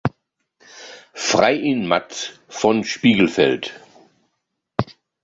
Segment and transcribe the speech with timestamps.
[1.13, 3.79] Freiin Matz von Spiegelfeld.